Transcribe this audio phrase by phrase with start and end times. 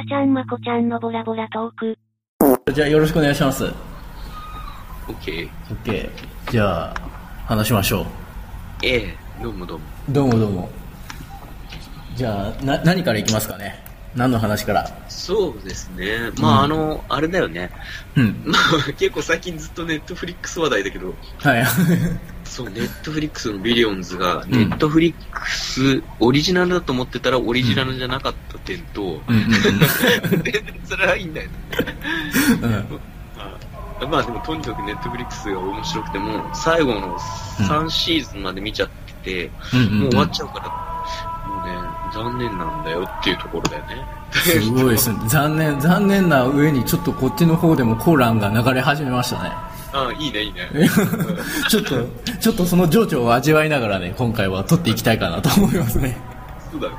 [0.00, 2.72] さちゃんまこちゃんのボラボラトーク。
[2.72, 3.64] じゃあよろしくお願いします。
[3.66, 3.68] オ
[5.12, 5.50] ッケー。
[5.84, 6.10] OK。
[6.50, 6.94] じゃあ、
[7.44, 8.06] 話しましょ
[8.82, 9.84] ええ、どうもどうも。
[10.08, 10.12] う。
[10.12, 10.70] どうもどうも。
[12.14, 13.78] じゃあ、な、何からいきますかね？
[14.16, 14.88] 何の話から？
[15.10, 16.30] そうですね。
[16.40, 17.70] まあ、あの、あれだよね。
[18.16, 18.42] うん。
[18.46, 18.56] ま
[18.88, 21.64] あ、結構最近ずっとネットフリックス話題だけど、はい。
[22.50, 29.48] そう、ネットフリックスのビリオンズが、んネットフリックスオリジナルだと思ってたらオリジナルじゃなかった点と、全
[30.42, 31.56] 然それはいいんだよね。
[34.10, 38.88] まあでもとにかくネットフリックスが面白くても、最後の3シーズンまで見ちゃっ
[39.22, 39.50] てて、
[39.92, 40.68] もう終わっちゃうから、
[41.46, 41.74] もうね、
[42.12, 44.04] 残念なんだよっていうところだよね。
[44.32, 45.18] すごいですね。
[45.28, 49.52] 残念、残念な上にちょっとこっちの方でもコーランが流れ始めましたね。
[49.92, 50.68] ああ、いいね、いいね。
[51.68, 52.06] ちょっと、
[52.40, 56.16] ちょっとその情緒を味わいながらね、今回は撮っていきたいかなと思いますね。
[56.70, 56.94] そうだね。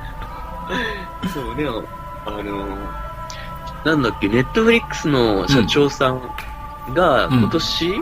[1.32, 1.84] そう、でも、
[2.26, 2.76] あの、
[3.84, 6.20] なんだっけ、ネットフリックスの社長さん
[6.94, 7.94] がうん今年、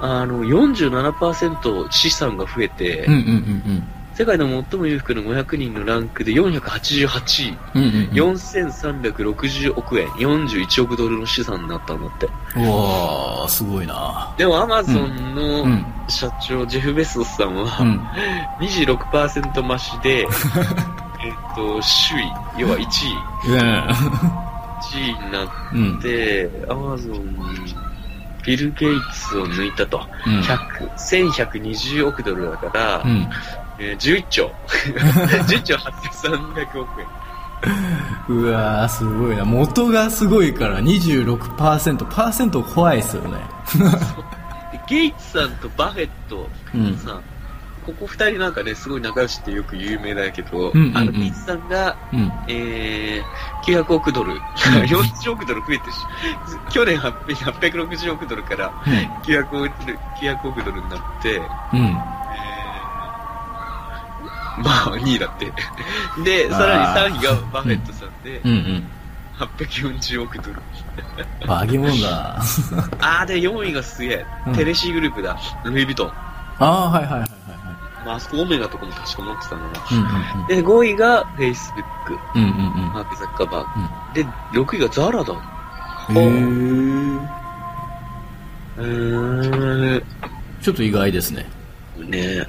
[0.00, 3.88] あの、47%資産が増えて、うんうんうん
[4.20, 7.82] 世界の最も裕福な500人のランクで488位、うん。
[7.82, 8.10] うんうんうん。
[8.10, 12.26] 4360億円、41億ドルの資産になったんだって。
[12.54, 15.86] うわー、すごいなでもアマゾンのうん。
[16.06, 17.98] 社長、ジェフ・ベソスさんは、うん。
[18.66, 20.28] 26%増しで、 えっ
[21.56, 22.86] と、首位、要は1位、
[23.48, 25.98] 1位になっうん。
[25.98, 27.74] て、アマゾンに
[28.44, 30.06] ビル・ゲイツを抜いたと。
[30.26, 30.40] うん。
[30.40, 33.26] 100 1120億ドルだから、うん。
[33.80, 34.50] えー11兆。
[35.48, 37.06] 11兆8300億円。
[38.28, 39.44] うわー、すごいな。
[39.44, 41.46] 元がすごいから26%。
[41.56, 43.38] パーセント怖いっすよね。
[44.72, 46.96] でゲイツさんとバフェットうん。
[46.96, 47.20] さ、
[47.84, 52.32] ここ二人なんかね、すごい仲良しってよく有名だけど、うんうんうんあの、ゲイツさんが、うん。
[52.48, 55.96] えー、900億ドル、40億ドル増えてし、
[56.70, 58.70] 去年800 860億ドルから
[59.24, 61.80] 900億ドル ,900 億ドルになって、うん。
[61.80, 61.86] うん。
[61.86, 62.49] えー
[64.64, 65.52] まあ、2位だって。
[66.22, 68.84] で、さらに3位がバフェットさんで、うんうん。
[69.38, 70.60] 840億ドル。
[71.46, 72.36] バギモンだ。
[73.00, 75.36] あー、で、4位がすげえ、うんテレシーグループだ。
[75.64, 76.08] ルイ・ヴィトン。
[76.08, 77.30] ああ、はいはいはいはいは
[78.04, 79.96] まあ、あそこオメガとかも確か持ってたんだな。
[79.96, 80.40] い。
[80.40, 82.48] うんで、5位が Facebook、うんうん。
[82.48, 84.22] うんうんマーク・ザッカーバーグ。
[84.22, 84.26] で、
[84.60, 85.32] 6位がザラだ。
[86.10, 86.16] うん。
[86.18, 86.26] へ
[88.78, 90.02] うーん、ー。
[90.60, 91.48] ちょっと意外ですね。
[91.96, 92.46] ねえ。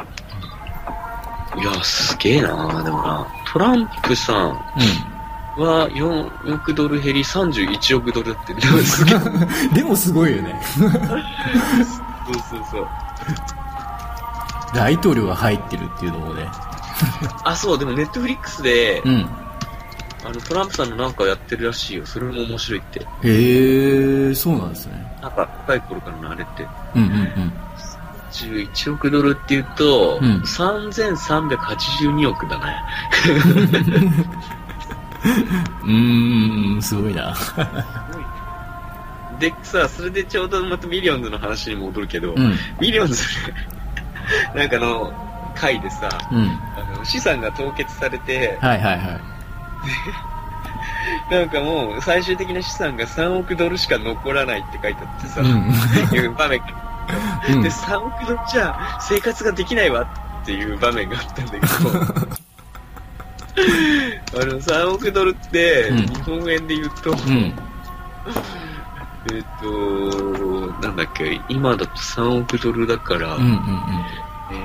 [1.60, 3.28] いや、すげえなでもな。
[3.52, 4.64] トランプさん
[5.58, 9.20] うは4億ドル減り31億ドルって、でもすげえ。
[9.76, 10.62] でもすごいよね。
[10.66, 10.80] そ
[12.58, 12.88] うそう。
[14.74, 16.48] 大統領が入ってるっていうのもね。
[17.44, 19.30] あ、そう、でもネットフリックスで、うん。
[20.24, 22.06] あの、トランプさんのなんかやってるらしいよ。
[22.06, 23.00] それも面白いって。
[23.24, 25.18] へえ、そうなんですね。
[25.22, 26.68] なんか、若い頃からのあれって。
[26.96, 27.54] うんうんうん。
[28.32, 32.76] 11億ドルって言うと、うん3382億だね。
[35.84, 37.36] うーん、すごいな。
[39.40, 42.56] で、さ、それでちょうどまたビリオンズの話に戻るけど、うん。
[42.80, 43.24] ビリオンズ、
[44.56, 45.12] なんかあの、
[45.56, 46.60] 回でさ、うん。
[46.78, 49.02] あの資産が凍結されて、はいはいはい。
[51.34, 55.48] なんかもう最終的な資産が3億ドルしか残らないって書いてあってさ、うん。
[56.16, 56.66] いう場面が、
[57.50, 60.04] うんで、3億ドルじゃ生活ができないわ
[60.42, 61.66] っていう場面があったんだけど、
[64.42, 67.54] あの、3億ドルって、うん日本円で言うと、うん。
[69.32, 73.60] えっ、と、なんだっけ、今だと3億ドルだから、うんうん
[74.52, 74.56] え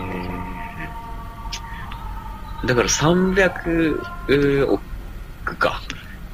[2.62, 4.80] ー、だから300億
[5.56, 5.82] か。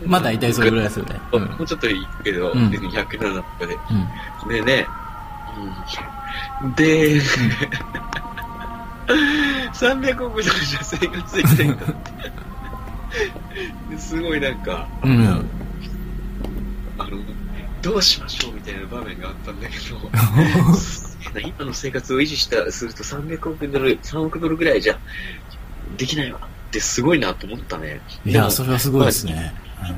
[0.02, 0.10] うん。
[0.10, 1.20] まあ大体それぐらいですよね。
[1.32, 1.44] うん。
[1.46, 3.78] もうちょっといくけど、うん107とかで。
[4.44, 4.48] うん。
[4.48, 5.01] でね、うん、
[6.76, 7.20] で、
[9.72, 12.12] 300億ドルじゃ生活できないんだって。
[13.90, 15.44] ですごいなんか、うん。
[16.98, 17.18] あの、
[17.82, 19.98] どうしましょうみたいな場面があったんだけど、
[21.40, 24.98] 今の生活を維持したすると300億ドル、3億ドルぐらいじゃ
[25.96, 26.38] できないわ
[26.68, 28.00] ってすごいなと思ったね。
[28.24, 29.52] いや、それはすごいですね。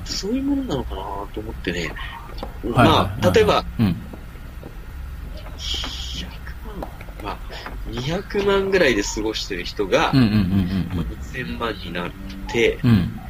[0.05, 1.03] そういうものなのかな
[1.35, 1.95] と思ってね。
[2.65, 3.97] うんはいはいまあ、例えば、、うん。
[5.65, 6.29] 100
[6.67, 6.91] 万、
[7.23, 7.39] まあ、
[7.91, 12.11] 200万ぐらいで過ごしてる人が、うんうんうんまあ2000万になっ
[12.53, 12.91] て、うん。
[12.91, 13.21] うん。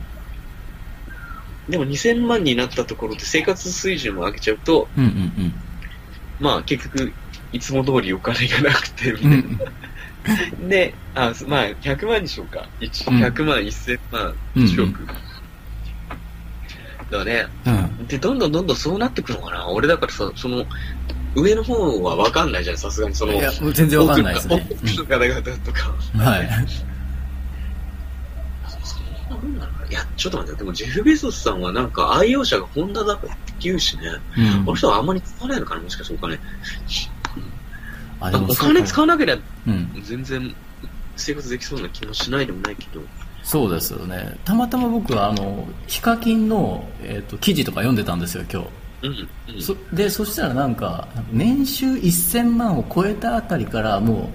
[1.68, 5.52] でも2000万になったところで生活水準を上げちゃうと、うんうん
[6.40, 7.12] まあ結局、
[7.52, 9.32] いつも通りお金がなくて、みたうん。
[9.32, 9.42] うい
[10.60, 10.66] な。
[10.66, 10.68] ん。
[10.68, 12.68] で、あ、まあ、100万にしようか。
[12.80, 15.06] 1うん100万、1000万、うん1億。
[15.06, 15.24] だか
[17.10, 18.06] らね、うん。
[18.08, 19.68] で、どんどんどんどんそうなってくのかな。
[19.68, 20.66] 俺だからさ、その、
[21.34, 24.66] 上の方はわかんないじゃん、さすがにその、いや、全然わかんないですね。
[24.70, 25.94] 奥の方々とか。
[26.14, 26.48] うんはい。
[28.84, 33.28] そんなもんなのかいや、ちょっと待って、でもジェフ・ベゾスさんはなんか愛用者がホンダだって
[33.60, 34.02] 言うしね。
[34.38, 36.38] うんあの人はあんまり使わないのかな、もしかしてお金。
[38.20, 40.02] あお金使わななければうん。
[40.02, 40.54] 全然
[41.16, 43.00] 生活できそうな気もしないでもないけど。
[43.42, 44.38] そうですよね。
[44.44, 48.68] たまたま僕は、あの、ヒカキンの、えっ、と、記事とか読んでたんですよ、今日。
[49.04, 49.62] うん、うん。
[49.62, 54.28] そでそしたらなんか年収1000万を超えたあたりからもう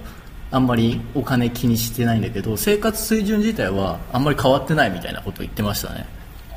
[0.52, 6.06] あんまりお金気にしてないんだけど生活水準自体はあんまり変わってないみたいなこと言ってましたね。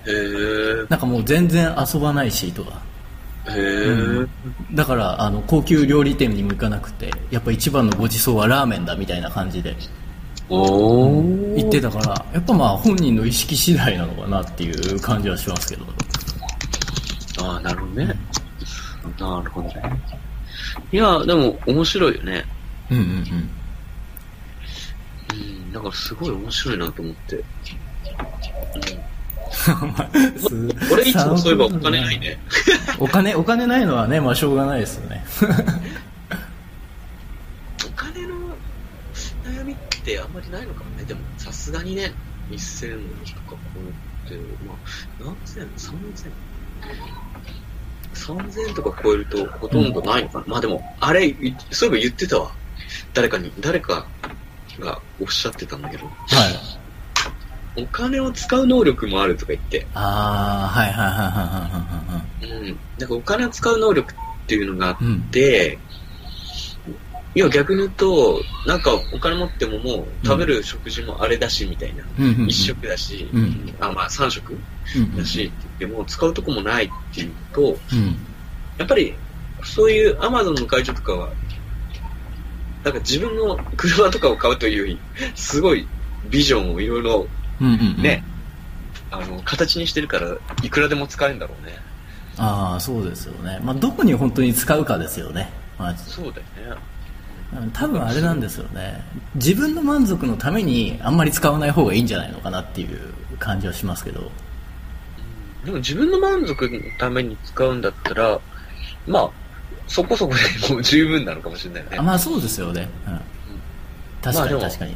[0.06, 0.90] へー。
[0.90, 2.82] なんかもう全然遊ばないしとか。
[3.48, 4.28] へー。
[4.74, 9.76] だからあの高級料理店にも行かなくてやっぱ一番のごちそうはラーメンだみたいな感じで
[10.50, 11.56] おー。
[11.56, 15.86] 言ってたからやっぱまあ本人の意識次第なのかなっていう感じはしますけど
[17.44, 18.06] ああ、なるほどね。
[19.20, 19.76] なるほどね。
[20.92, 22.46] いや、でも面白いよね。
[22.90, 23.50] うんうんうん
[25.34, 27.36] うん、だからすごい面白いなと思って。
[27.36, 27.44] うん、
[30.94, 32.40] 俺いつもそういえばお金ないね。
[32.98, 35.26] お金お金ないのはねまあしょうがないですよね
[37.86, 38.36] お金の
[39.46, 41.04] 悩みってあんまりないのかもね。
[41.04, 42.14] でもさすがにね、
[42.52, 43.00] 1000
[43.34, 44.78] とかこうって、まあ、
[45.20, 46.32] 何千 ?3000?
[48.14, 50.46] 3000とか超えるとほとんどないのかな？
[50.48, 52.52] まあでも、あれ、いそういえば言ってたわ。
[53.14, 54.08] 誰かに、誰か
[54.80, 56.14] がおっしゃってたんだけど、はい
[57.76, 62.70] お金を使う能力もあるとか言って、ああ、はいはいはいはいはいはいはい。
[62.70, 62.80] うん。
[63.00, 65.22] なんかお金を使う能力っていうのがあっうん。
[65.32, 65.80] て、
[67.34, 72.04] いや逆に言うと、なんかお金持ってももう食べる食事もあれだしみたいな。
[72.20, 74.54] うんうんうん一食だし、うんあ、まあ三食
[74.96, 78.16] うんだしって言っても使うとこもないっていうと、うん。
[78.78, 79.14] やっぱり
[79.64, 81.30] そういうアマゾンの会社とかは、
[82.84, 85.00] なんか自分の車とかを買うというより、
[85.36, 85.88] すごい
[86.30, 87.28] ビジョンをいろいろ。
[88.02, 88.24] ね、
[89.12, 91.74] あの、形にしてるから、いくらでも使えるんだろうね。
[92.38, 93.60] ああ、そうですよね。
[93.64, 95.50] まあ、どこに本当に使うかですよね。
[95.78, 96.44] まあ、そうだよね。
[96.70, 96.94] うん
[97.72, 99.04] 多分あれなんですよね。
[99.36, 104.32] 自分の満足のためにあんまり使わない方がいいんじゃないのかなっていう感じはしますけど。
[105.66, 108.40] でも自分の満足のために使うんだったら、
[109.08, 109.30] まあ、
[109.88, 110.42] そこそこで
[110.74, 112.02] もう十分なのかもしれないよねあ。
[112.02, 112.90] まあそうですよね。
[113.08, 113.22] うん。
[114.22, 114.96] 確かまあでもに確かに。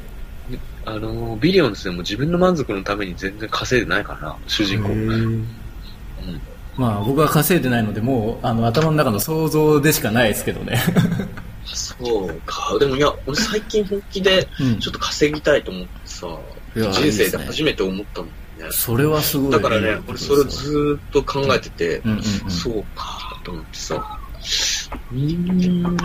[0.86, 4.90] あの、ビリオンズでも自分の満足のために全然稼いでないからな、主人公。
[4.90, 5.48] うん。
[6.78, 10.80] まあ僕は稼いでないので、もうあの頭の中の想像でしかないですけどね。
[11.66, 12.78] そうか。
[12.80, 16.28] でもいや、俺最近本気でうんちょっと稼ぎたいと思ってさ、
[16.76, 18.36] いや人生で初めて思ったもんね。
[18.72, 19.52] それはすごい。
[19.52, 24.20] だからね俺それをずーっと考えてて、うんうんうんそうかと思ってさ、
[25.12, 26.00] うーんっ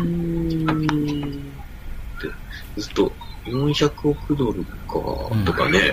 [2.20, 3.12] て、ずっと
[3.46, 4.70] 400億ドルか、
[5.44, 5.92] とかね、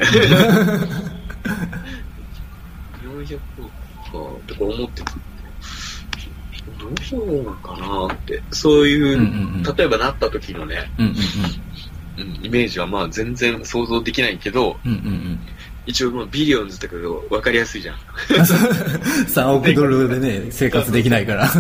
[3.04, 4.12] 400億か、
[4.48, 5.14] とか思ってた。
[6.78, 11.14] どうしようかなって、そういう、うんうんうん例えばなった時のね、うんうん
[12.18, 14.92] うん、イメージはまあ全然想像できないけど、うん。
[14.92, 15.40] うんうんうん。
[15.90, 17.98] 一応もうビリオンズだけど分かりやすいじゃん。
[19.26, 21.50] 3億ドルでね、 生活できないから。
[21.50, 21.60] 100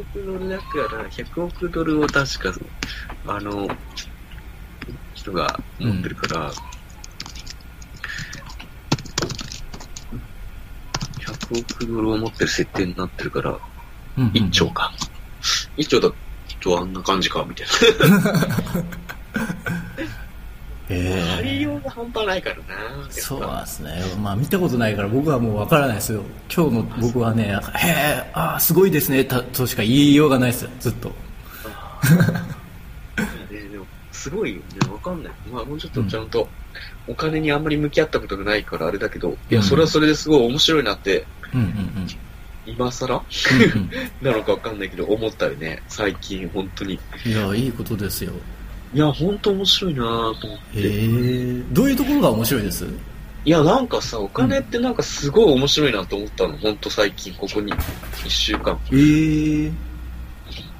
[0.00, 0.64] 億ドルだか
[0.96, 2.54] ら、100億ドルを確か、
[3.26, 3.68] あの、
[5.12, 6.50] 人が持ってるから、
[11.18, 13.58] 100億ドルを持ってる設定になってるから、
[14.16, 14.90] うんうん1兆か。
[15.76, 16.10] 1兆だ
[16.62, 18.80] とあんな感じか、みたいへな。
[20.92, 22.62] え借りようが半端ないからな。
[23.10, 24.02] そうなんですね。
[24.20, 26.22] まあ見たことないから僕はもうわからないですよ。
[26.54, 31.08] 今日の僕はね、へえ、ああ、すごいですね、たとしか言いようがないですよ、ずっと。
[31.08, 31.14] ね、
[33.68, 35.32] でもすごいよね、わかんない。
[35.52, 36.48] まあ、もうちょっとちゃんと、
[37.06, 42.08] お金にあんまり向き合ったことがないからあれだけど、いや、うんそれはそれですごい面白いなって、うんうんうん。
[42.66, 43.22] 今更？
[44.22, 46.98] なのかわかんないけど、思ったよね、最近、本当に。
[47.24, 48.32] いや、いいことですよ。
[48.92, 50.80] いや、本当面白いなぁと思って。
[50.80, 51.62] へえ。
[51.70, 52.84] どういうところが面白いです？
[53.44, 57.72] いや、なんかさ、お金ってなんかすごい面白いなと思ったの、本当最近、ここに、
[58.26, 58.78] 一週間。
[58.92, 59.66] ええ。
[59.68, 59.72] い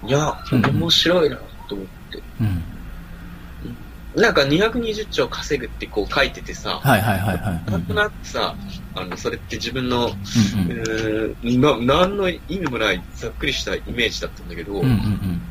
[0.09, 1.37] や、うん面白いな
[1.69, 2.23] と思って。
[2.41, 2.63] うん。
[4.21, 7.63] なんか220兆稼ぐってこう書いててさ、はいはいはいはい。
[7.67, 8.57] うんなんとなくさ、
[8.97, 14.81] あの、それって自分の、うんえー、な何の意味もないざっくりしたイメージだったんだけど、うん。
[14.81, 15.43] うんうん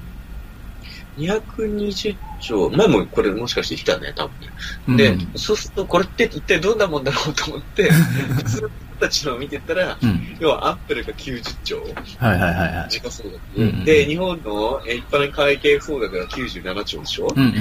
[1.17, 4.47] 220兆、前もこれもしかして言ったね、多分ね。
[4.87, 4.97] うん。
[4.97, 10.37] で、うんそうするとこれって一体どんなもんだろうと思って、 普通のたちのを見てたら、うん。
[10.39, 11.81] 要はアップルが90兆、
[12.17, 12.89] はいはいはいはい。
[12.89, 17.55] 時価総額、うんうんで、日本のえ一般会計総額が97兆でしょ、うんうんうん。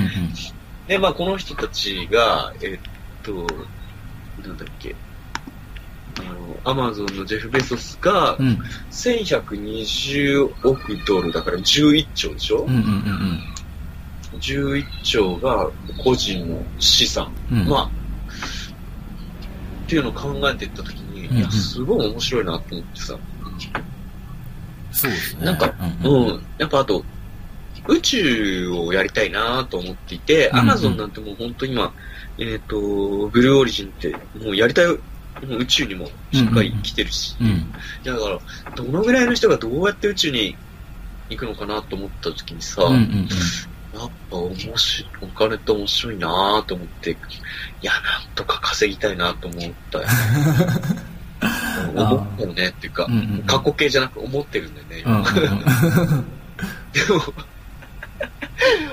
[0.86, 2.78] で、まあ、この人たちが、えっ
[3.22, 3.46] と、
[4.42, 4.94] なんだっけ、
[6.64, 8.58] アマゾンのジェフ・ベソスがう、ん。
[8.90, 13.40] 1120億ドルだから11兆でしょ、うんうんうん
[14.40, 15.70] 11兆が
[16.04, 17.32] 個人の資産。
[17.50, 17.60] うん。
[17.60, 17.68] うん。
[17.68, 17.90] まあ、
[19.86, 23.18] っていうのを考えていったときに、うんうんいや、すごい面白いなと思ってさ。
[24.92, 25.44] そうですね。
[25.46, 25.66] なんか
[26.04, 26.46] ううんん、うん。
[26.58, 27.04] やっぱあと、
[27.88, 31.92] 宇宙をやりたいなと思っていて、うんうんアマゾンなんてもう本当に今、
[32.38, 32.78] えっ、と、
[33.28, 34.86] ブルーオリジンって、もうやりたい、
[35.46, 37.46] もう宇宙にもしっかり来てるし、うん。
[37.46, 37.52] い
[38.04, 40.56] やだから、どのぐらいの人がどうやって宇宙に
[41.30, 43.28] 行くのかなと思った時にさ、うんうん
[43.94, 47.16] やっぱ面白い、お金って面白いなと思って、い
[47.80, 48.02] や、なん
[48.34, 50.10] とか稼ぎたいなと思ったよ、ね。
[51.96, 53.12] 思ったよねっていうか、うん。
[53.12, 53.42] うんうんうん。
[53.44, 55.20] 過去形じゃなく思ってるんだよね、うん今。
[55.20, 56.24] うんうん。
[56.92, 57.34] でも、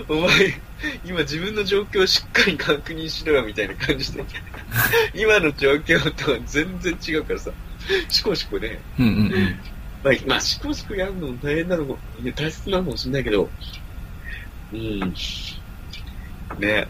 [0.07, 0.61] お前、
[1.05, 4.24] 今自分の状況をしっかり確認しろよみたいな感じで、
[5.13, 7.51] 今の状況とは全然違うからさ、
[8.10, 9.60] しこしこね、うんうんうん。
[10.03, 13.50] まあ、まあ、しこしこやるのも大変なのも、いや大切なのかもしれないけど、
[14.74, 15.00] うん。
[16.60, 16.88] ね。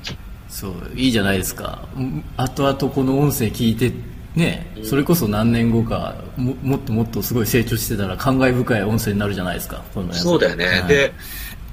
[0.50, 1.88] そう、いいじゃないですか。
[1.96, 3.92] うん後々この音声聞いて、
[4.36, 4.86] ねう、ん。
[4.86, 10.65] それこそ何年後かも、もっともっとすごい成長してたら感慨深い音声になるじゃないですか、そうだよね。
[10.65, 10.88] はい。
[10.88, 11.13] で、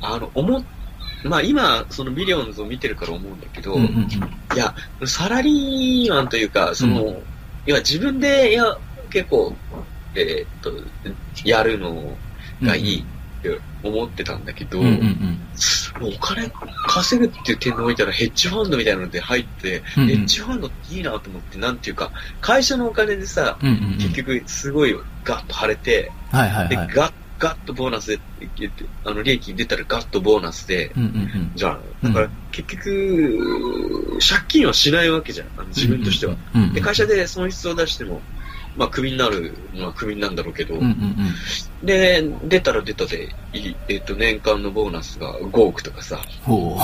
[0.01, 0.65] あの、思っ、
[1.25, 4.57] まあ今、そのビリオンズを見てるから思うんだけど、うんうんうん。
[4.57, 4.75] いや、
[5.07, 7.23] サラリーマンというか、その、う
[7.67, 8.65] いや、自分で、いや、
[9.11, 9.55] 結構、
[10.15, 10.73] えーっと、
[11.45, 12.17] やるの
[12.63, 14.93] がいいって思ってたんだけど、うんうん
[16.01, 16.15] うん。
[16.15, 16.51] お金
[16.87, 22.11] 稼ぐっていう点においたらヘッジファンドみたいなので入って、うんうんヘッジファンドっていいなと思って、なんていうか、
[22.41, 23.99] 会社のお金でさ、うんうんうん。
[23.99, 26.89] 結局すごいガッと晴れて、で、はいはいはい。
[26.89, 27.13] ガッ、
[27.43, 28.21] ガッとボーナスで、
[28.61, 31.53] えっとあの、利益出たらガッとボーナスで、うんうんうん。
[31.57, 36.37] じゃあ、だから結局、借金はしないわけじゃん、あの自分としては。
[36.55, 36.73] うんうんうん。
[36.73, 38.21] で、会社で損失を出しても、
[38.77, 40.93] まあ、クビになるのはクビになるんだろうけど、うんうんう
[41.85, 41.85] ん。
[41.85, 43.35] で、出たら出たで、
[43.89, 46.77] えっ、と、年間のボーナスが5億とかさ、ほ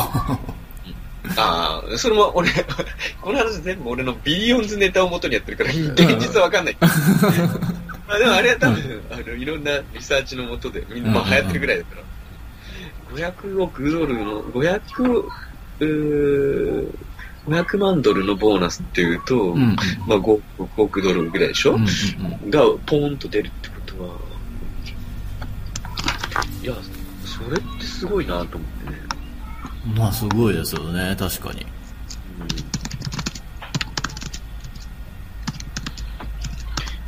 [1.36, 2.50] ああ、それも俺、
[3.22, 6.76] この話全部俺のビリオンズネタを元にやってるから、現実はわかんない。
[8.08, 15.30] まあでもあれは多分、あの、いろんなリサーチのもとで、みんな、まあ流行ってるぐらいだから、500億ドルの、500、
[15.80, 16.98] うー
[17.48, 19.52] 500万ドルのボーナスっていうと、う。
[19.52, 19.76] うんうん。
[20.06, 22.50] まあ 5, 5億ドルぐらいでしょ、うんうんうん。
[22.50, 24.14] がポーンと出るってことは、
[26.62, 26.74] いや、
[27.24, 28.98] それってすごいなと思ってね。
[29.96, 31.66] まあすごいですよね、確かに。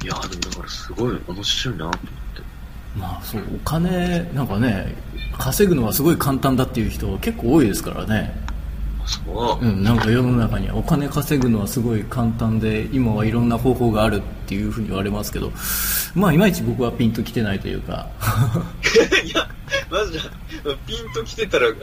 [0.03, 2.43] いや、でもだからすごい面白いなと思って。
[2.97, 4.95] まあそう、お金、なんかね、
[5.39, 8.35] 稼ぐのはすごい簡単だっていう人結構多いですからね。
[9.03, 9.65] あそう。
[9.65, 15.53] うん、なんか世の中にはお金稼ぐのはすごい簡単で、今はいろんな方法があるっていうふうに言われますけど、
[16.15, 18.09] まあいまいち僕はピンときてないというか。
[19.25, 19.49] いや、
[19.91, 21.79] まずじゃあ、ピンと来てたら、あの、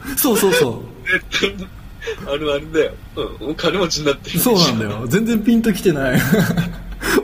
[0.16, 0.82] そうそうそ
[1.30, 1.68] 絶対に、
[2.26, 2.92] あの、あれだよ。
[3.40, 4.32] うん、お金持ちになってう。
[4.34, 4.40] る。
[4.40, 4.84] そうなんだ。
[4.84, 5.06] よ。
[5.06, 6.20] 全然ピンときてない。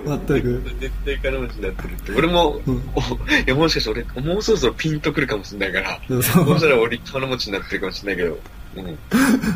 [0.04, 0.62] 全く。
[0.80, 2.12] 絶対金持ちになってるって。
[2.12, 3.00] 俺も、うんお
[3.34, 8.38] いや、もしかして俺、もうそろそろピンとくるかもしれないから、そうそうそしたら俺金持ちになってるかもしれないけど、
[8.76, 8.98] うん。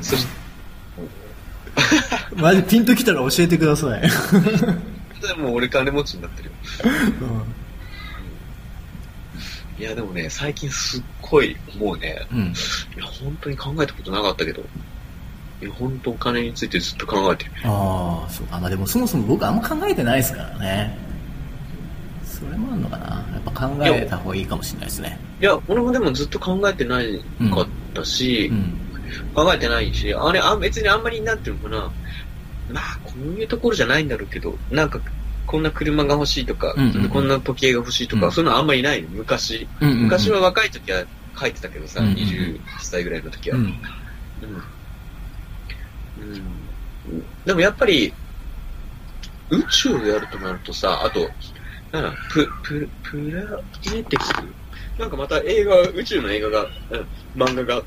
[0.02, 0.26] そし
[2.36, 4.02] マジピンときたら教えてください。
[5.20, 6.54] て、もう俺金持ちになってるよ。
[9.78, 12.38] いや、でもね、最近すっごい、もうね、うん。
[12.38, 12.46] うん。
[12.46, 12.50] い
[12.96, 14.64] や、本当に考えたことなかったけど、
[15.66, 17.50] 本当お金についてずっと考えてる。
[17.64, 18.58] ああ、そうか。
[18.58, 20.96] まあでもそもそも僕あんま考えてないですからね。
[22.24, 23.06] それもあるのかな。
[23.06, 25.18] やっぱ考えた方がいいかもしれないですね。
[25.40, 27.18] いや、俺もでもずっと考えてない
[27.50, 28.78] かったしう、ん。
[29.34, 31.92] 考えてないし、あれ、あ別にあんまりなんていうのかな、
[32.72, 35.00] まあ、こういうところじゃないんだろうけど、なんか、
[35.46, 39.66] こんな車が欲しいとか、うんうんうんこんな時計が欲しいとか、うんそういうのあんまりないの、昔。
[39.80, 41.04] うんうんうん昔は若い時は
[41.40, 43.56] 書いてたけどさ、うんうんうん20歳ぐらいの時は。
[43.56, 43.74] うん。
[46.18, 48.12] うんうんでもやっぱり、
[49.50, 51.20] 宇宙をやるとなるとさ、あと、
[51.90, 53.42] なんだ、プ、プ、プラ
[53.94, 54.32] ネティクス？
[54.98, 57.08] なんかまた映画、宇宙の映画が、うん
[57.42, 57.82] 漫画が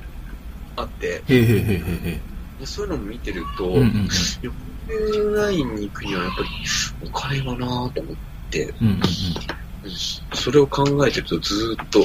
[0.77, 1.23] あって。
[1.27, 5.33] でそういうのも見てると、うんうんうん。
[5.35, 6.49] ラインに行くにはやっぱり
[7.01, 8.15] お金がなぁと思っ
[8.49, 9.01] て、うんうんうん
[10.33, 12.03] それを考えてるとずーっと、い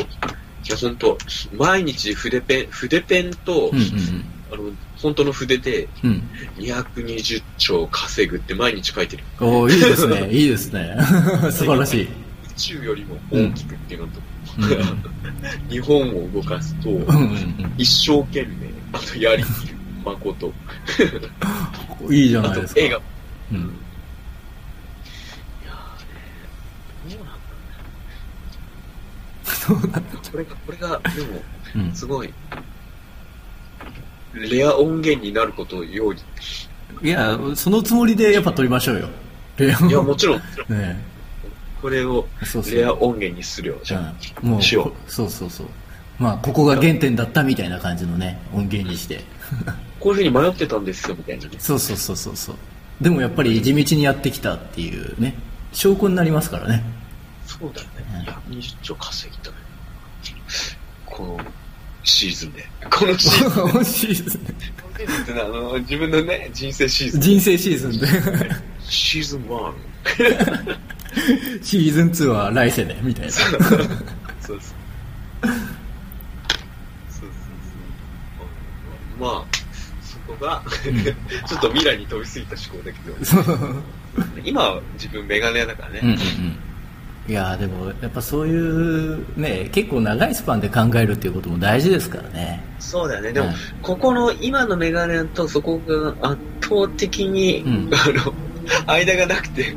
[0.69, 1.19] やほんと、
[1.53, 3.79] 毎日筆ペン、筆ペンと、うん。
[3.79, 6.23] うんうんあの、本当の筆でうん。
[6.59, 9.25] 220兆稼ぐって毎日書いてる。
[9.41, 10.29] おーいいですね。
[10.31, 10.97] いいですね。
[11.51, 12.05] 素晴らしい。
[12.05, 12.09] 宇
[12.57, 14.27] 宙よりも大きくっていうのと、うん
[15.69, 17.05] 日本を動かすと、うんうん
[17.77, 19.75] 一生懸命、あとやりきる、
[20.05, 20.53] 誠。
[22.07, 22.15] うん。
[22.15, 22.81] いいじゃあないですか。
[22.81, 23.01] と映画。
[23.53, 23.59] うん。
[23.59, 23.61] い
[25.67, 27.17] やーね、
[29.69, 30.01] どうなんだ
[30.31, 31.43] これが、これが、でも、
[31.77, 31.95] うん。
[31.95, 32.33] すごい、
[34.51, 36.21] レア音源になることより、
[37.03, 39.09] いや、そのつもりでやっぱ撮りましょうよ。
[39.57, 40.39] レアいや、もちろん、
[40.69, 41.03] ね
[41.81, 42.27] これを。
[42.71, 44.15] レア音源にするよ、じゃあ。
[44.43, 45.67] うん、もうしようこそうそうそう
[46.19, 49.23] まあここが原点だったみたいな感じのね音源にして
[50.01, 51.51] こういうふうに迷ってたんですよ、みたいなね。
[51.59, 52.57] そうそうそうそうそう
[53.01, 55.35] でもやっぱり地道にやってきたっていうね
[55.73, 56.83] 証拠になりますからね
[57.47, 58.25] そうだようんね。
[58.25, 59.57] いや、20兆稼ぎたね。
[61.05, 61.41] この
[62.07, 62.65] シーズンで。
[62.89, 63.65] このシーズン。
[63.65, 67.21] 惜しいですねこのシーズンってのはあの、自分のね、人生シーズン。
[67.21, 68.07] 人生シーズンで
[68.89, 69.73] シーズン1。
[71.63, 73.61] シーズン2 は来世ねみたいなそうそう。
[73.61, 74.61] そうそう
[75.41, 75.47] そ
[79.19, 79.21] う。
[79.21, 79.45] まあ、
[80.03, 80.63] そこが、
[81.49, 83.17] ちょっと未来に飛びすぎた思考だけど、
[84.45, 86.01] 今は自分メガネ屋だからね。
[86.05, 86.59] うんうんうん
[87.29, 93.33] いやーでもやっぱそういうね結構長いスパンで考えるっていうことも大事ですからねそうだよね。
[93.33, 98.35] でも、うんここの今のメガネとそこが圧倒的に、うんあの、
[98.87, 99.75] 間がなくて、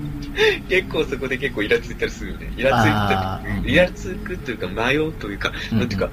[0.67, 2.53] 結構そこで結構イラついたりするよね。
[2.57, 6.09] イラついたり、イラつくというか迷うというか、うんなんていうか、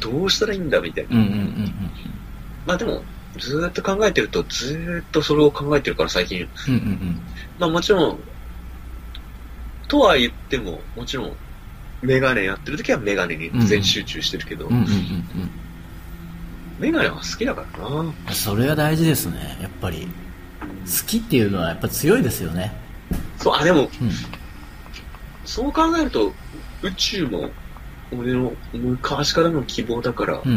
[0.00, 1.16] どうしたらいいんだみたいな。
[2.66, 3.02] まあでも、
[3.38, 6.48] ずーっと考えてると、ずーっとそれを考えてるから最近。
[6.68, 7.20] うんうんうん
[7.58, 8.18] まあもちろん、
[9.92, 11.32] とは言っても、もちろん、
[12.00, 14.96] メガネやってる時はメガネに全集中してるけど、うんうんうんうん。
[16.78, 17.96] メガネは好きだからな。
[17.96, 19.58] うんそれは大事ですね。
[19.60, 20.08] やっぱり。
[20.86, 22.72] 好きっていうのはやっぱ強いですよね。
[23.36, 23.90] そう、あ、でも、うん。
[25.44, 26.32] そう考えると、
[26.80, 27.50] 宇宙も、
[28.12, 30.56] 俺の昔からの希望だから、うんうん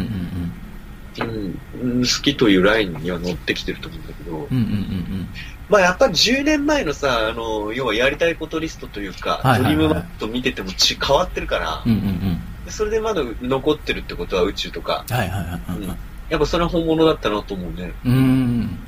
[1.19, 5.27] うん、うん好きというラインには乗ってきてると思うんだけど、うんうんうんうん
[5.69, 9.75] まあやっぱり10年前のさ、あの、要はやりたいことリストというか、はいはいはい。
[9.75, 12.71] ドリームマップ見ててもち変わってるから、うんうんうん。
[12.71, 15.97] それでまだ残ってるってことは宇宙とか、はいはいはいはい。
[16.30, 17.93] やっぱそれは本物だったなと思うね。
[18.06, 18.80] うんうん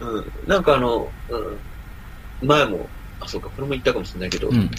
[0.00, 0.32] うん。
[0.46, 2.88] なんかあの、うん、前も、
[3.20, 4.70] あ、そうか、これも言ったかもしれないけど、うん。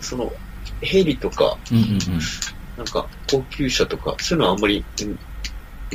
[0.00, 0.32] その、
[0.80, 1.98] ヘリとか、うんうん
[2.76, 5.18] なんか、高級車とか、そういうのはあんまり、うん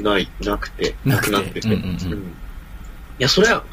[0.04, 1.68] ない、なくて、なくなってて。
[1.70, 2.14] うんうん。
[2.14, 2.20] うん。
[2.20, 2.26] い
[3.20, 3.64] や、それは、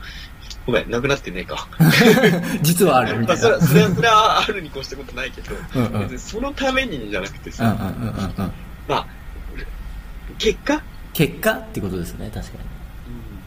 [0.66, 1.68] ごめん、なくなってねえか。
[2.62, 3.49] 実はあるみたいな。
[3.51, 6.18] まあそれは、それは、あるに越したことないけど、うんうん。
[6.18, 8.53] そのためにじゃなくてうんさ、うんうんうん。
[8.87, 9.09] まあ、
[10.38, 12.59] 結果、結果ってことですね確か
[13.07, 13.42] うん。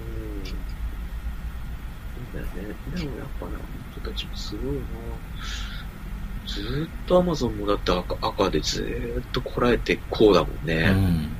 [0.00, 0.44] うん。
[0.44, 2.76] そうだよね。
[2.86, 4.86] でもやっぱね、あの人たちもすごいな
[6.46, 10.54] ずーっとアマゾンもだって赤赤でずーっとこらえてこうだもん。
[10.54, 10.90] にね。
[10.90, 11.37] うん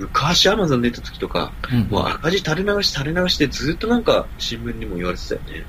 [0.00, 1.80] 昔アマゾン出た時とか、うん。
[1.90, 5.56] もう赤字垂れ流し垂れ流しでずっとなんか新聞にも言われてたよね。
[5.58, 5.64] へ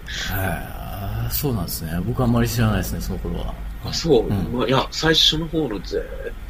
[1.28, 2.00] ーそうなんですね。
[2.06, 3.54] 僕あんまり知らないですねその頃は。
[3.86, 4.28] あ、そう。
[4.28, 4.58] うん。
[4.58, 5.98] まあ、いや、最初の方のず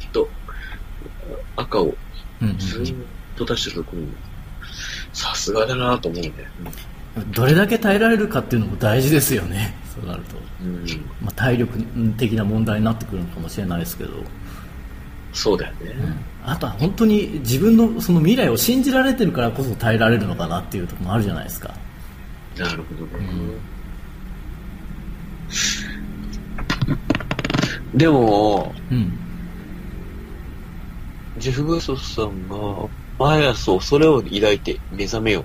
[0.00, 0.28] ーっと
[1.56, 1.94] 赤を
[2.40, 2.96] うんうんずーっ
[3.36, 4.08] と出してるところに、
[5.12, 6.32] さすがだなと思うね。
[7.32, 9.74] どれだけ耐えられるかっていうのも大事ですよね。
[9.94, 10.84] そうなると、うん。
[11.20, 11.82] まあ、体力
[12.16, 14.10] 的な問題になってくるのかもしれないですけど、
[15.32, 15.94] そうだよね。
[16.44, 21.74] あとは本当に自分のその未来を信じられてるからこそ耐えられるのかなっていうところもあるじゃないですか。
[22.58, 23.72] なるほどね。
[27.94, 29.18] でも、うん
[31.38, 32.56] ジェフ・グーソスさんが、
[33.18, 35.44] 毎朝恐れを抱いて目覚めよ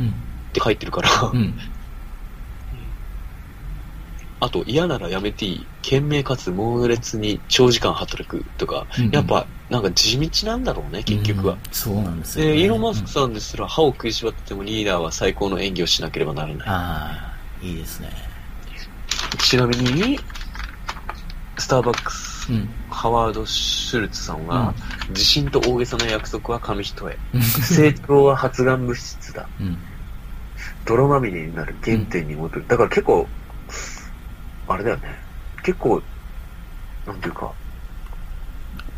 [0.00, 0.12] ううんっ
[0.52, 1.54] て書いてるから、うん。
[4.40, 11.60] あと嫌ならやめていい、懸命かつ猛烈に長時間働くとか、うんうんやっぱなんか地道なんだろうね、結局はうん。
[11.72, 16.68] そうなんですよ、ね、で、イーロン・マスクさんですら歯を食いしばっててもリーダーは最高の演技をしなければならない。
[16.68, 18.10] ああいいですね
[19.38, 20.20] ちなみに、
[21.58, 24.72] スターバックス、うんハワード・シュルツさんは、
[25.08, 27.16] 自信と大げさな約束は紙一重。
[27.34, 29.48] うん成長は発がん物質だ。
[29.60, 29.78] うん
[30.84, 32.64] 泥まみれになる原点に戻る。
[32.68, 33.26] だから結構、
[34.68, 35.25] あれだよね。
[35.66, 36.00] 結構、
[37.08, 37.50] なんていうか、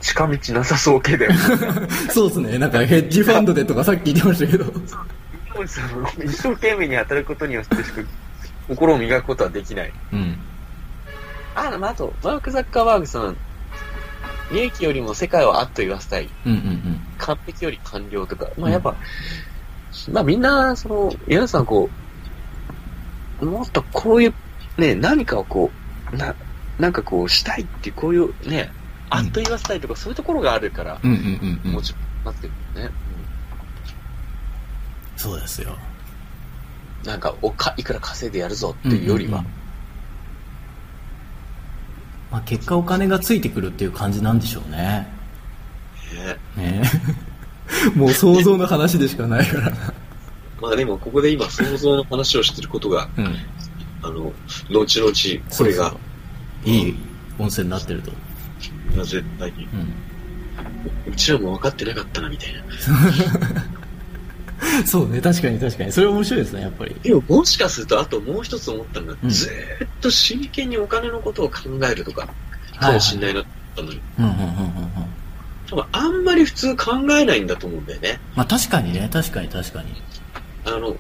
[0.01, 1.39] 近道なさそう系だよね。
[2.13, 2.59] そうですね。
[2.59, 4.67] なんかヘッジファンドでとかさっき言ってましたけど。
[6.23, 8.03] 一生懸命に当たることによってしか
[8.69, 9.93] 心を磨くことはできない。
[10.13, 10.39] うん。
[11.55, 13.37] あ、まあ、あと、マーク・ザッカーバーグさん、
[14.53, 16.29] 利益よりも世界をあっと言わせたい。
[16.45, 18.95] うんうん完璧より完了とか、まあやっぱ、
[20.13, 21.89] まあみんな、その、皆さんこ
[23.41, 24.35] う、もっとこういう、
[24.77, 25.71] ね、何かをこ
[26.13, 26.35] う、な、
[26.79, 28.71] なんかこうしたいってこういうね、
[29.11, 32.95] あっと言わせたいとか、そういうところがあるから、うんうんうんうんもちろん、待ってるよね。
[35.17, 35.71] そうですよ。
[35.71, 35.99] うん
[37.05, 39.51] なんか、おか、いくら稼いでやるぞっていうよりは、んんん
[42.31, 45.09] まあ、結果お金がついてくるっていう感じなんでしょうね。
[46.57, 46.91] ねね
[47.95, 49.77] もう想像の話でしかないからな。
[50.61, 53.37] まあでも、ここで今、想像の話をしてることが、うん。
[54.03, 54.33] あの、
[54.71, 55.13] 後々、
[55.57, 55.99] これが、そうそう
[56.65, 56.97] いい
[57.39, 58.11] 温泉になってると。
[58.11, 58.15] い
[58.97, 59.69] や絶対に、
[61.07, 61.13] うん。
[61.13, 62.63] うちらも分かってなかったな、みたいな。
[64.87, 65.93] そうね、確かに確かに。
[65.93, 66.95] それ面白いですね、やっぱり。
[67.03, 71.57] でも、もしかすると、あともう一つ思ったのが、うんずーっと真剣にお金のことを考
[71.91, 72.29] えるとか、
[72.79, 74.51] かもしんないなと思ったのに、うんうんうんうんうん。
[75.69, 78.21] 多分あんまり普通考えないんだと思うんだよね。
[78.35, 80.03] まあ確かにね、確かに確かに。
[80.65, 80.97] あの、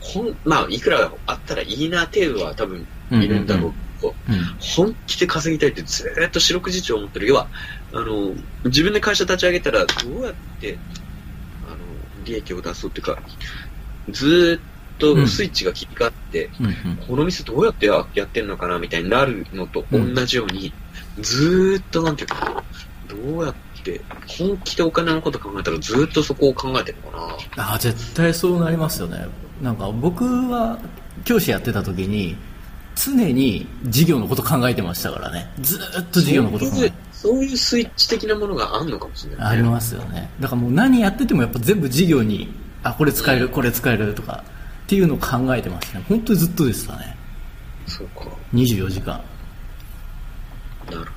[0.00, 3.72] ほん、まあ、いくらあったらいいな程度は多分いるんだろう
[4.08, 4.56] うん。
[4.58, 7.26] 本気で稼ぎたいってずーっと四六時中思ってる。
[7.26, 7.48] 要は、
[7.92, 8.32] あの、
[8.64, 10.78] 自分で会社立ち上げたらどうやって、
[11.66, 11.76] あの、
[12.24, 13.18] 利益を出そうっていうか、
[14.10, 14.60] ずーっ
[14.98, 16.96] とスイッチが切り替わって、うんうん。
[17.06, 20.72] この店どうやってややってんのかなみたいになるのと同じように、
[21.20, 22.62] ずーっとなんていうか、
[23.08, 29.26] どうやって、本気でお金のこと考えたらずーっとそこを考えてるのかなああ、絶対そうなりますよね。
[29.60, 30.78] なんか僕は
[31.24, 32.36] 教師やってた時に、
[32.94, 35.50] 常に授業のこと考えてましたからね。
[35.60, 36.92] ずーっと授業のこと考えて。
[37.12, 40.28] そういうスイッチ的なものがあるのかもしれない、ありますよね。
[40.40, 42.52] だからもう何やっててもやっぱ全部授業に、
[42.82, 44.42] あ、これ使える、これ使えるとか、
[44.84, 46.04] っていうのを考えてましたね。
[46.08, 47.16] 本当にずっとでしたね。
[47.86, 48.24] そうか。
[48.52, 49.20] 24時間。
[50.86, 51.12] なるほど。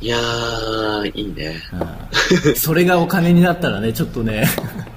[0.00, 1.60] いやー、いいね。
[2.46, 4.46] うん、それがお金になったらね、ちょっとね、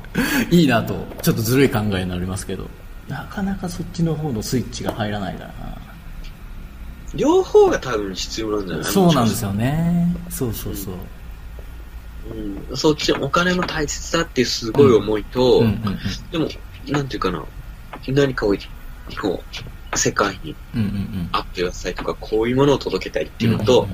[0.52, 2.70] いいなと、ちょっとずるい考えになりますけど、
[3.08, 5.54] なかなかそっちの方のスイッチが入らないから
[7.14, 8.90] 両方が多分必要なんじゃなな。
[8.90, 8.94] い？
[8.94, 10.16] そうなんですよね。
[10.30, 10.94] そうそうそう。
[12.70, 16.00] うん、そっち、お金も大切だっていうすごい思いと、うんうんうん。
[16.32, 16.48] でも、
[16.88, 17.44] なんていうかな、
[18.08, 18.54] 何かを、
[19.20, 19.44] こ
[19.94, 21.30] う、世界にうんうんうん。
[21.34, 23.90] アップさせたいとか、こういうものを届けたいっていうのと、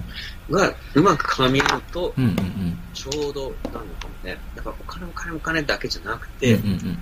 [0.51, 2.77] が、うまく噛み合うと、うんうんうん。
[2.93, 4.37] ちょうどなのかもね。
[4.55, 6.99] だから、お金お金お金だけじゃなくうんて、うんうんうん。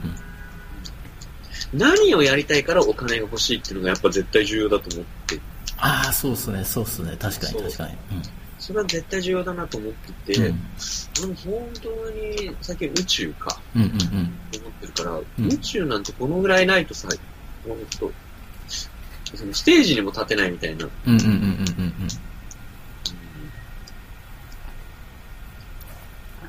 [1.74, 5.40] 何をやりたいからお金が欲しいっていうのがやっぱ絶対重要だと思って、
[5.78, 7.16] ああ、そうっすね、そうっすね。
[7.20, 7.96] 確かに確かに。
[8.58, 10.60] それは絶対重要だなと思ってて、うん。
[11.14, 13.98] でも本当に最近宇宙か、うんうんうん。
[14.52, 17.10] と思ってるから、うん宇宙なんてこのぐらいないとさ、
[17.68, 18.12] 本当
[19.36, 20.86] そのステージにも立てないみたいな。
[20.86, 21.94] うんうんうんうんうん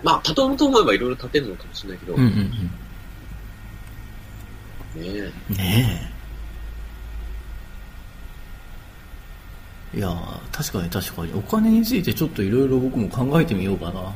[0.02, 2.20] まあ、立とうと思えばいろいろ立てるのかもしれないけど、うん。
[2.20, 2.70] うんうん
[4.96, 6.10] ね
[9.94, 9.98] え。
[9.98, 11.32] いやー確かに確かに。
[11.34, 14.12] お金についてちょっといろいろ僕も考えてみようかな。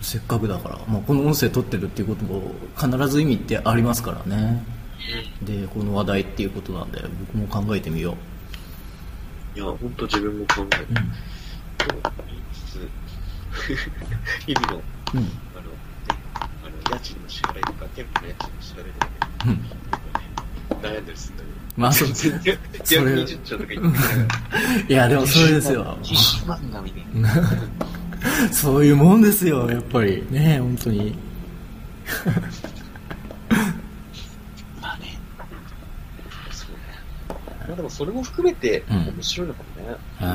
[0.00, 0.78] せっかくだから。
[0.88, 4.64] まあ、この音声撮ってるっていうことも必ず意味ってありますからね。
[5.42, 7.00] で、この話題っていうことなんで、
[7.32, 8.16] 僕も考えてみよ
[9.54, 10.86] いや、本当自分も考えてう。
[10.88, 10.94] うん。
[12.26, 12.90] 言いつつ、
[14.46, 14.82] 日々の、
[15.14, 15.30] うん。
[16.90, 19.06] 家賃の支払いとか、店舗の家賃の支払いとか
[19.46, 19.60] ね、
[20.70, 20.78] うん。
[20.80, 21.52] 悩んだりするんだけど。
[21.76, 25.96] まあそう全然、それ220兆とか言ってながらいや、でもそれですよ。
[26.02, 27.30] 10万だみたいな。
[28.52, 30.24] そういうもんですよ、やっぱり。
[30.30, 31.16] ね本当に。
[34.80, 35.18] まあね。
[36.50, 36.76] そうね。
[37.66, 39.96] まあでもそれも含めてうん面白いのかもね。
[40.20, 40.26] うん。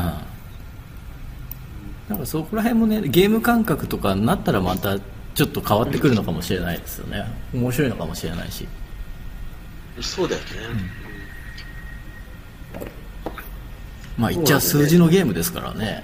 [2.10, 4.98] なんかそこら辺もね、ゲーム感覚とかになったらまた
[5.38, 7.24] ちょっと変わってくるのかもしれないですよね。
[7.54, 8.68] 面白いのかもしれないし。
[10.02, 10.48] そうだよね。
[14.18, 16.04] まあ言っちゃ数字のゲームですからね。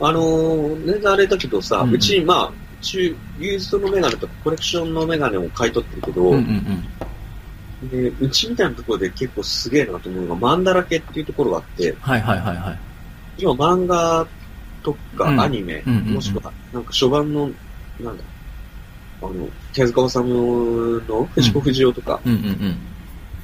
[0.00, 6.82] あのー、全然あれだけどさ、ううんうんち、まあ、うち、ユーズドのメガネとかコレクションのメガネを買い取ってるけど、うんうん
[7.82, 7.88] うん。
[7.90, 12.78] で、うちみたいなところで結構すげえなと思うのが、マンダラケっていうところがあって、はいはいはいはい。
[13.36, 14.26] 今漫画
[14.82, 17.50] とかうんアニメ、もしくは、なんか初版の、
[18.00, 18.24] なんだ、
[19.22, 22.20] あの、手塚治虫の藤子不二雄とか、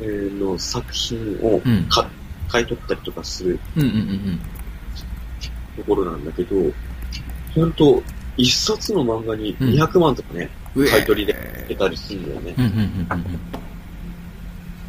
[0.00, 1.60] の作品を。
[1.88, 2.06] 買
[2.48, 3.60] 買い取ったりとかする
[5.76, 6.56] ところなんだけど、
[7.54, 8.02] ほんと、
[8.36, 10.88] 一冊の漫画に200万とかね、うん。
[10.88, 12.54] 買い取りで出たりするんだよね。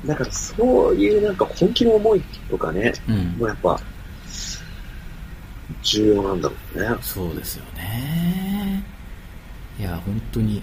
[0.05, 3.15] だからそういうなんか本気の思いとかね、うん。
[3.15, 3.79] うんもうやっぱ、
[5.83, 6.97] 重要なんだろうね。
[7.01, 8.83] そうですよね。
[9.79, 10.61] いや、本当に。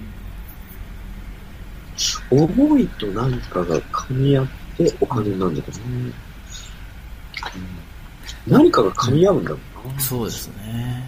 [2.30, 5.84] 思いと何かが噛み合ってお金なんだけどね。
[5.86, 6.14] うん
[8.46, 10.00] 何かが噛み合うんだろうな。
[10.00, 11.04] そうですね。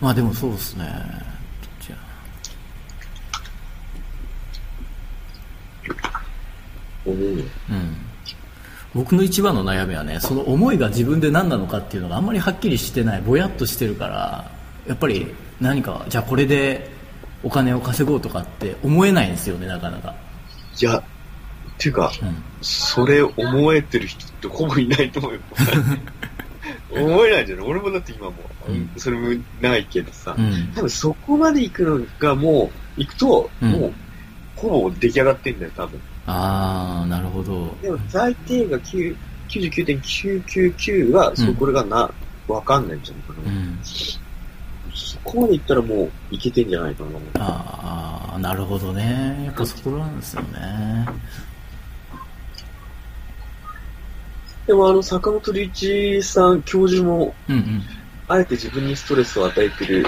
[0.00, 0.84] まあでもそうですね。
[1.80, 1.96] じゃ
[7.04, 7.18] 思う。
[7.18, 8.09] あうん。
[8.94, 14.50] 僕の一番の悩みはね、その思いが自分で何なのかっていうのがあんまりはっきりしてない、ぼやっとしてるから、
[14.86, 15.26] やっぱり
[15.60, 16.90] 何か、じゃあこれで
[17.44, 20.14] お金を稼ごうとかって思えないんですよね、なかなか。
[20.80, 21.02] いや、っ
[21.78, 22.42] ていうか、うん。
[22.62, 25.40] それ思えてる人ってほぼいないと思うよ。
[26.90, 27.66] 思えないじゃない？
[27.66, 28.34] 俺もだって今も
[28.68, 29.28] う、うんそれも
[29.60, 30.72] ないけどさ、うん。
[30.74, 33.92] 多分そこまで行くのがもう、行くと、うんもう、
[34.56, 36.00] ほぼ出来上がってんだよ、多分。
[36.32, 37.76] あー、なるほど。
[37.82, 39.16] でも最低が9
[39.50, 42.08] 99.999は、そこれがな、
[42.46, 43.52] わかんないんじゃないかな。
[43.52, 43.78] うん。
[44.94, 47.10] そこまで行ったらもう、いけてんじゃないかな。
[47.40, 49.42] あー、なるほどね。
[49.44, 51.06] やっぱそこなんですよね。
[54.66, 57.82] でもあの、坂本龍一さん、教授も、うんうん。
[58.28, 60.06] あえて自分にストレスを与えてる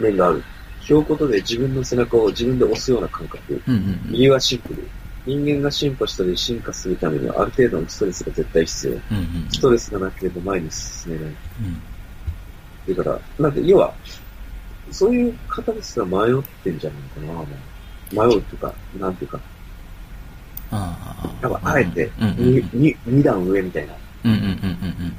[0.00, 0.42] 面がある。
[0.80, 3.62] ひょうことで自分の背中を自分で押すような感覚。
[3.66, 4.88] うんうん理由はシンプル。
[5.26, 8.92] 人間が進歩したり進化するためにはある程度のストレスが絶対必要。
[8.92, 8.98] うん。
[8.98, 11.34] うんうんストレスがなければ前に進めない。
[12.86, 12.94] うん。
[12.96, 13.94] だから、なんか要は、
[14.90, 17.20] そういう方ですら迷ってんじゃないか
[18.14, 18.24] な。
[18.24, 19.40] 迷うというか、なんていうか、
[20.70, 21.28] ああ。
[21.42, 23.94] 多分あえてうんうんに、に、二段上みたいな。
[24.24, 25.14] うんうんうんうん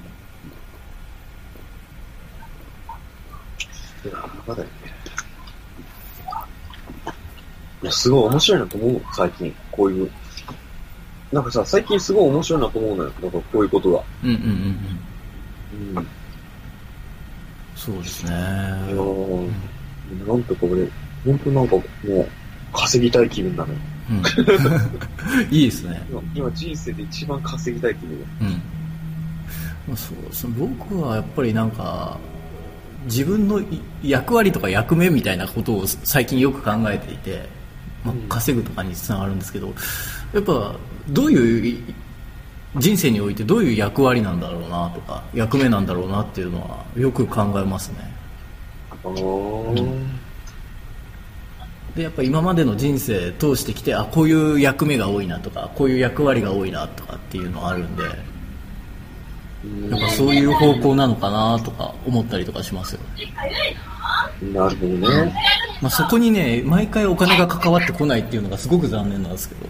[4.01, 4.13] いや、
[4.47, 4.71] まだよね。
[7.81, 9.55] いや、すごい面白いなと思う、最近。
[9.71, 10.11] こういう。
[11.31, 13.11] なんかさ、最近すごい面白いなと思うのよ。
[13.21, 14.03] なんかこういうことが。
[14.23, 14.29] うん。
[14.29, 16.07] うんうんうん
[17.79, 18.31] そうですね。
[18.31, 19.49] やー
[20.27, 20.85] なんとか俺、
[21.23, 22.27] ほんとなんかもう、
[22.73, 23.79] 稼ぎたい気分なのよ。
[24.09, 25.55] うん。
[25.55, 26.01] いいですね。
[26.09, 28.25] 今、今人生で一番稼ぎたい気分よ。
[28.41, 28.47] うん。
[29.87, 30.53] まあ、そうですね。
[30.57, 32.17] 僕はやっぱりなんか、
[33.05, 37.47] 自分のい役割とか役目みたいなことを最近よく考えていて、
[38.03, 39.73] まあうん、稼ぐとかにつながるんですけど、
[40.33, 40.75] やっぱ
[41.09, 41.93] どういう
[42.77, 48.09] 人生においてどういう役割なんだろうなとか役目なんだろうなっていうのはよく考えますね。
[51.95, 58.03] でやっぱ今までの人生通してきてあこういう役目が多いなとかこういう役割が多いなとかっていうのがあるんで
[59.65, 63.33] うんやっぱそういう方向なのかなとか思ったりとかしますよね、
[64.53, 64.87] なるほど
[65.25, 65.33] ね。
[65.81, 69.61] まあ、そこにね毎回お金が関わってこないっていうのがすごく残念なんですけど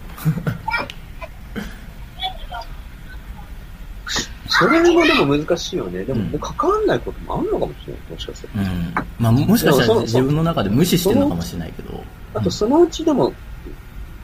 [4.48, 6.04] それもでも難しいよね。
[6.04, 8.02] でも、うんもう関わんないこともあるのかもしれない。
[8.12, 8.64] もしかしたら。
[8.64, 12.02] うんまあもしかしたら自分の中で無視してるのかもしれないけど
[12.34, 13.32] あと、そのうちでも、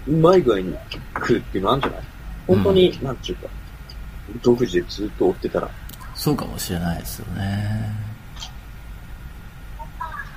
[0.09, 0.75] うまい具合に
[1.15, 2.01] 来るっていうのあるんじゃない？
[2.49, 3.49] 本当に、なんていうか、
[4.43, 5.71] 独自でずっと追ってたら。
[6.15, 7.91] そうかもしれないですよね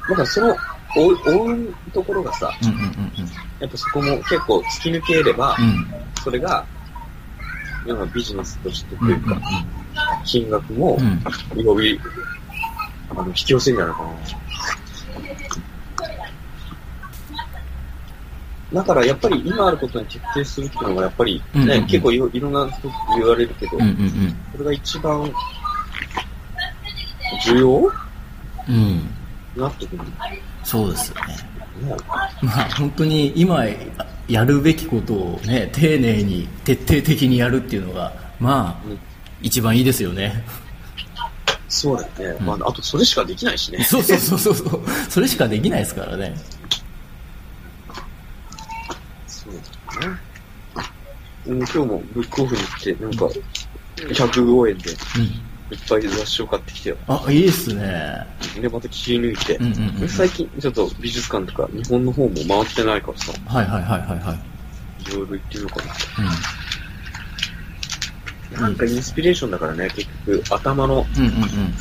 [0.10, 0.56] だからその、
[0.96, 2.90] 追うところがさ、うんうんうん
[3.60, 5.86] やっぱそこも結構突き抜ければ、うん。
[6.24, 6.66] それが、
[7.86, 9.42] 要はビジネスとしてとうんうんいうか、
[10.24, 10.98] 金額も
[11.54, 12.00] うん、より、
[13.10, 14.10] あの、引き寄せるんじゃないかな。
[18.72, 21.86] だからやっぱり今あることに徹底するっていうのがやっぱりね、うんうんうん。
[21.88, 24.36] 結構いろいろんな人言われるけど、うんうんうん。
[24.54, 25.34] これが一番
[27.44, 27.92] 重要？
[28.70, 29.10] うん
[29.60, 30.04] なってくる
[30.64, 31.50] そうですよね
[31.84, 31.96] ね。
[32.42, 33.66] まあ本当に今
[34.28, 39.00] やるべきことをね丁寧に徹底的にやるっていうのがまあうん
[39.42, 40.44] 一番いいですよね
[41.70, 42.38] そうだよね。
[42.40, 43.84] うんまあ、あとそれしかできないしね。
[43.84, 46.36] そうそうそうそうそうそれしかできないですからね
[49.28, 49.54] そう
[50.02, 50.20] だよね。
[51.48, 53.26] うん、今日もブックオフに行って、なんか、
[53.96, 56.98] 105円でうんいっぱい雑誌を買ってきてよ。
[57.08, 58.26] あいいっすね
[58.60, 59.56] で、また切り抜いて。
[59.58, 64.50] うんうんうん最近、ちょっと美術館とか日本の方も回ってないからさ、はいはいはいはいはい
[65.10, 65.94] いろいろ行ってみようかな。
[68.58, 71.74] うなんかインスピレーションだからね、結局、頭の、んうんうんうん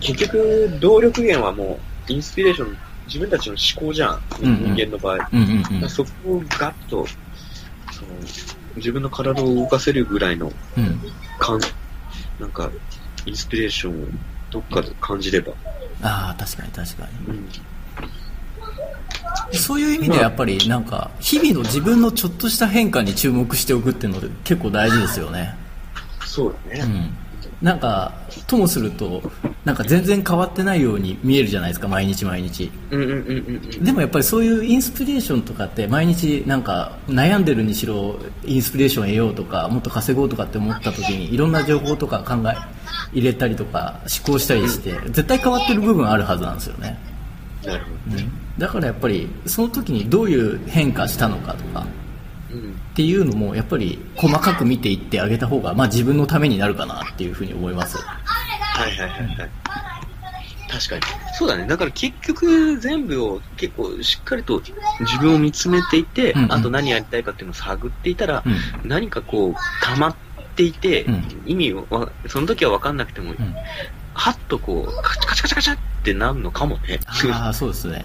[0.00, 4.22] 結局、動力源はもう、インスピレーション、自分たちの思考じゃん。
[4.42, 5.28] うんうん人間の場合。
[5.32, 7.06] うんうんうんだからそこをガッと、
[7.92, 8.08] その、
[8.76, 11.00] 自分の体を動かせるぐらいの、うん
[11.38, 11.60] かん、
[12.40, 12.70] なんか、
[13.26, 14.06] インスピレーションを
[14.50, 15.52] どっかで感じれば。
[16.02, 17.48] ああ確かに確かにうん。
[19.52, 25.54] そういう意味でやっぱりなんか日々の自分のちょっとした変化に注目しておくっていうので結構大事ですよね。
[26.24, 26.80] そうだね。
[26.80, 27.21] うん。
[27.62, 28.12] なんか
[28.48, 29.22] ともすると
[29.64, 33.84] なんか全然変わってないように見えるじゃないですか毎日毎日うんうんうんうんうん。
[33.84, 42.56] でもやっぱりそういうインスピレーションとかって毎日なんか悩んでるにしろインスピレーション得ようとかもっと稼ごうとかって思った時にいろんな情報とか考え
[43.12, 46.98] 入れたりとか思考したりして絶対変わってる部分あるはずなんですよね、
[47.64, 48.22] なるほど。
[48.58, 51.86] だからやっぱりその時にどういう変化したのかとかうん。
[52.92, 59.50] っていうのもやっぱり細かく見ていってあげた方が、まあ、自分のためになるかなっていうふうに思いますはいはいはいはい。
[60.72, 61.02] 確かに。
[61.34, 61.66] そうだね。
[61.66, 64.62] だから結局全部を結構しっかりと
[65.00, 70.16] 自分を見つめていて、うんうんあと何やりたいかっていうのを探っていたら、うん何かこう溜まっ
[70.56, 73.54] ていて、うん意味をわ、その時は分かんなくても、うん
[74.14, 77.00] はっとこう、カチカチカチカチってなるのかもね。
[77.30, 78.04] ああそうですね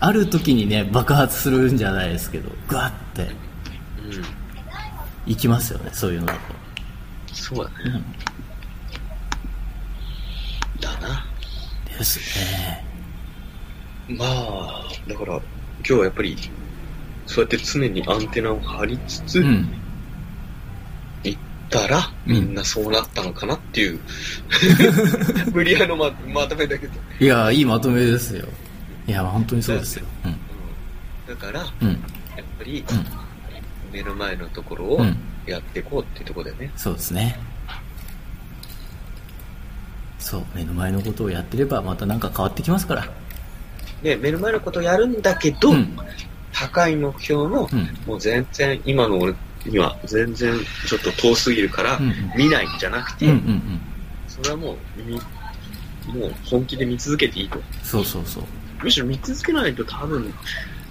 [0.00, 3.34] ある時にね爆発するんじゃないですけどグワッて
[4.04, 5.32] うん。
[5.32, 6.26] いきますよねそういうの。
[6.26, 6.40] だと
[7.32, 7.76] そうだね。
[10.76, 10.80] うん。
[10.80, 11.26] だな。
[11.98, 12.84] ですね。
[14.08, 15.42] まあ、だから、今
[15.82, 16.36] 日はやっぱり、
[17.26, 19.68] そうやって常にアンテナを張りつつ、うん。
[21.22, 21.40] 行っ
[21.70, 22.32] たら、うん。
[22.32, 24.00] みんなそうなったのかなっていう、
[25.52, 26.92] 無理やりのままとめだけど。
[27.18, 28.46] いやいいまとめですよ。
[29.06, 30.06] いや本当にそうですよ。
[31.26, 31.88] だから、うん。
[31.88, 31.94] うん。
[31.94, 32.00] やっ
[32.58, 33.23] ぱり、うん
[33.94, 35.16] 目の前のところをうん。
[35.46, 36.72] やっていこうっていうところだよね。
[36.76, 37.38] そうですね。
[40.18, 43.06] そう目の前のことをやってればまた何か変わってきますから。
[44.02, 45.96] で、目の前のことをやるんだけど、うん。
[46.52, 47.88] 高い目標の、うん。
[48.06, 49.34] もう全然、今の俺
[49.66, 50.54] には全然
[50.86, 52.32] ちょっと遠すぎるから、うんうん。
[52.36, 53.80] 見ないんじゃなくて、うんうんうん。
[54.28, 55.14] それはもう見、
[56.20, 57.60] もう本気で見続けていいと。
[57.82, 58.44] そうそうそう。
[58.82, 60.32] むしろ見続けないと多分、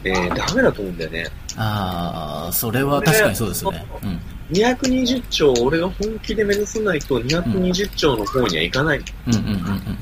[0.05, 1.27] えー、ダメだと思うんだよね。
[1.55, 3.85] ああそれは確かにそうですね。
[4.03, 4.19] うん。
[4.51, 9.97] 220兆、俺が本気で目指さないと220兆の方にはいかない、うんうんうん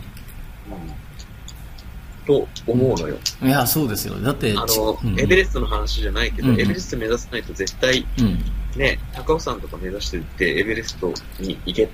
[2.26, 3.18] と思うのよ。
[3.42, 4.16] うんいやそうですよ。
[4.16, 5.20] だってあちの、うん。
[5.20, 6.62] エベレストの話じゃないけど、うんうん。
[6.62, 8.80] エベレスト目指さないと絶対、うん。
[8.80, 11.90] ね、高尾山とか目指してるって、エベレストに行け、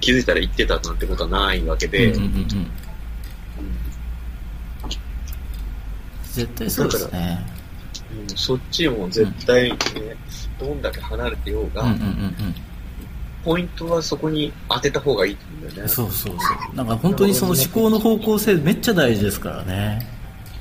[0.00, 2.70] 気づいたら行ってたなんてことはないわけで、うんうんうんうん
[6.38, 7.46] 絶対そうですね。
[7.52, 7.58] うん
[8.36, 9.76] そっちも絶対、ね、
[10.58, 12.54] どんだけ離れてようが、うんうんうん
[13.44, 15.82] ポイントはそこに当てた方がいいと思うんだよね。
[15.82, 16.76] うんそうそうそう。
[16.76, 20.06] なんか本当にその思考の方向性めっちゃ大事ですからね。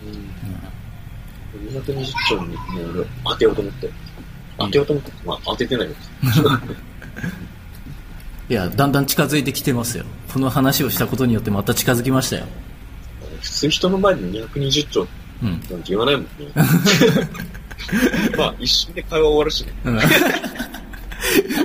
[0.05, 1.77] うん。
[1.79, 3.89] 220兆にもう俺当てようと思って。
[4.59, 5.95] 当てようと思って、まあ当ててないよ。
[8.49, 8.91] いやだん。
[8.91, 9.05] だん。
[9.05, 12.45] 近づいてきてますよこの話をしたことによってまた近づきましたよ
[13.41, 15.07] 普通人の前で220兆
[15.43, 16.29] うんなんて言わないもんね。
[18.37, 19.73] まあ一瞬で会話終わるしね。
[19.85, 19.99] うん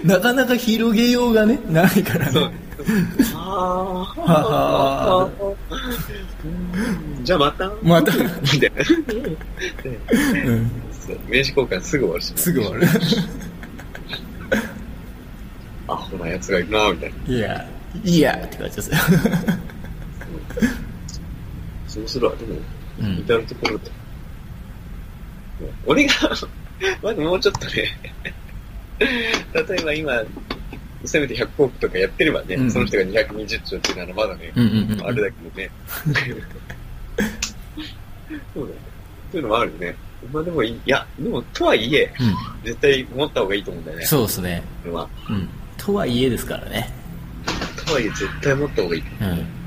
[0.04, 2.50] なかなか広げようがねないからね。
[3.34, 3.38] あ
[4.16, 5.52] はあ
[7.22, 7.70] じゃあまた。
[7.82, 8.84] またみたいな。
[11.28, 12.36] 名刺交換すぐ終わるしね。
[12.38, 12.86] すぐ終わる
[15.88, 17.34] アホな奴がいるなみたいな。
[17.34, 17.68] いや
[18.04, 18.96] いやって感じですよ
[21.86, 22.62] そうするわ、でも、うん
[22.98, 23.90] 至るところで。
[25.86, 26.12] 俺が、
[27.02, 27.88] まだもうちょっとね、
[28.98, 30.22] 例えば今、
[31.04, 35.70] せめて100億とかやってればね、うんその人が220兆っていうならまだね、うんうんうんあれだけどね。
[38.54, 38.80] そうだね。
[39.32, 39.96] そういうのもあるよね。
[40.32, 42.12] まあでもいい、いや、でもとはいえ、
[42.64, 44.04] う絶対持った方がいいと思うんだよね。
[44.04, 44.62] んそうですね。
[44.84, 44.92] うん
[45.76, 46.92] とはいえですからね
[47.84, 49.02] とはいえ絶対持った方がいい。
[49.20, 49.61] うん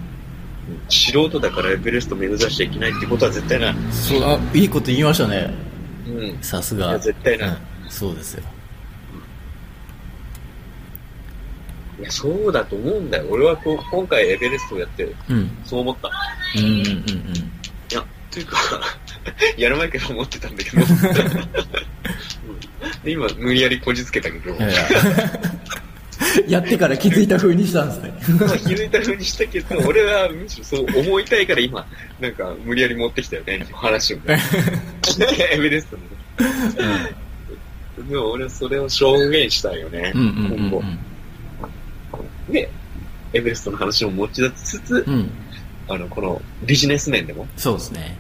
[0.90, 3.76] 素人だからエベレスト目指しちゃいけないってことは絶対ない。
[3.92, 5.54] そうあいいこと言いましたね。
[6.08, 6.38] うん。
[6.42, 6.90] さすが。
[6.90, 7.50] いや絶対ない。
[7.50, 7.58] うん。
[7.90, 8.44] そうですよ。
[12.00, 13.28] いや、そうだと思うんだよ。
[13.30, 15.50] 俺はこう今回エベレストをやって、うん。
[15.64, 16.12] そう思った。
[16.58, 16.84] うんうんうん
[17.92, 18.58] いや、というか、
[19.58, 20.82] やる前から思ってたんだけど。
[23.06, 24.56] 今、無理やりこじつけたけど、
[26.48, 28.38] や やってから気づいた風にしたんですね。
[28.40, 31.86] まあ気づいた風にしたけど、俺はむしろそう思いたいから今、
[32.20, 34.40] なんか無理やり持ってきたよね、話をね。
[35.52, 37.16] エベレストのね。
[38.10, 40.84] でも俺はそれを証言したいよね、うんうんうん今後。
[42.50, 42.70] で、
[43.34, 45.14] エベレストの話を持ち出しつつ、うん。
[45.14, 45.32] うん
[45.88, 48.18] あの、このビジネス面でも、そうですね。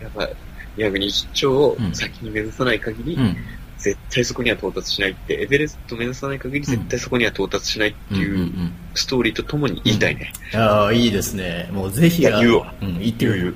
[0.00, 0.04] うん。
[0.04, 0.28] やっぱ
[0.76, 1.94] 220兆をうん。
[1.94, 3.36] 先に目指さない限り、うん
[3.78, 8.72] 絶対そこには到達しないって、エベレスト目指さない限り絶対そこには到達しないってうんうんういうん。
[8.94, 10.32] ストーリーとともに言いたいね。
[10.54, 11.68] ああいいですね。
[11.72, 12.74] もうぜひ言うわ。
[12.80, 13.54] うん言ってみる。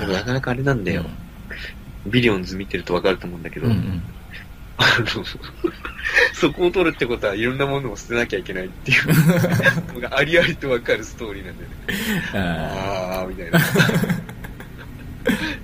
[0.00, 1.04] でもなかなかあれなんだよ。
[2.06, 4.02] ビリオンズ見てるとわかると思うんだけど、うんうん。
[4.76, 5.24] あの、
[6.34, 9.06] そこを取るってことはいろんなものを捨てなきゃいけないっていう。
[9.94, 11.76] の がありありとわかるストーリーなんだよね。
[12.34, 13.60] ああー、みたいな。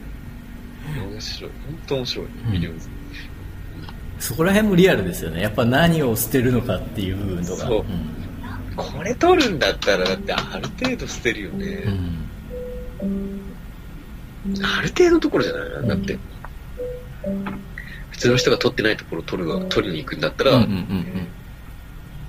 [1.16, 1.50] 面白い。
[1.66, 2.26] 本当面白い。
[2.52, 2.88] ビリオンズ。
[4.18, 7.84] そこら辺もリアルですよねやっぱ何を捨てるのかっていう部分とかそうん
[8.74, 11.66] これ取るんだったら、だってある程度捨てるよね。
[11.66, 12.26] うん
[14.62, 15.70] ある程度のところじゃない？
[15.82, 15.82] な。
[15.88, 16.18] だって、
[18.10, 20.66] 普通の人が取ってないところを取るわ取りに行くんだったら、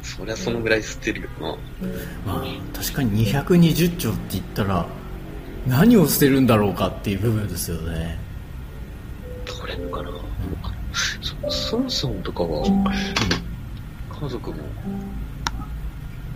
[0.02, 1.58] そりゃそのぐらい捨てるよな。
[2.26, 4.86] まあ確かに220兆って言ったら
[5.68, 8.27] 何を捨てるんだろうかっていう部分ですよね取
[9.68, 10.10] れるのかな、
[11.22, 12.66] そソンソンとかは、
[14.22, 14.58] 家族も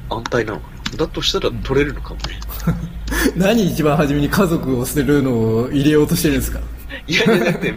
[0.10, 0.98] 安泰なのかな？
[0.98, 2.40] だとしたら取れるのかもね。
[3.36, 6.60] 何一番初めに家族を捨てるのを入れようとしてるんですか？
[7.08, 7.74] いやいや、だって、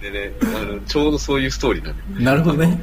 [0.00, 2.24] でね、あの、ちょうどそういうストーリーなんで。
[2.24, 2.78] なるほどね。